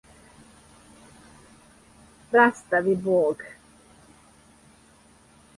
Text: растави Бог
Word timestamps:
растави 2.33 2.95
Бог 2.95 3.37